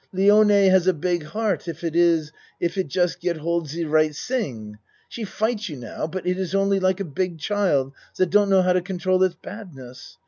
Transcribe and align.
Lione 0.11 0.67
has 0.71 0.87
a 0.87 0.93
big 0.95 1.25
heart, 1.25 1.67
if 1.67 1.83
it 1.83 1.95
is 1.95 2.31
if 2.59 2.75
it 2.75 2.87
just 2.87 3.19
get 3.19 3.37
hold 3.37 3.67
de 3.69 3.85
right 3.85 4.13
ting. 4.27 4.79
She 5.07 5.23
fight 5.23 5.69
you 5.69 5.75
now 5.77 6.07
but 6.07 6.25
it 6.25 6.39
is 6.39 6.55
only 6.55 6.79
like 6.79 6.99
a 6.99 7.05
big 7.05 7.37
child 7.37 7.93
dat 8.17 8.31
don't 8.31 8.49
know 8.49 8.63
how 8.63 8.73
to 8.73 8.81
control 8.81 9.21
its 9.21 9.35
badness. 9.35 10.17